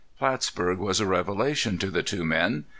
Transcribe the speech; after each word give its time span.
Plattsburg 0.19 0.79
was 0.79 0.99
a 0.99 1.05
revelation 1.05 1.77
to 1.77 1.91
the 1.91 2.01
two 2.01 2.25
men. 2.25 2.65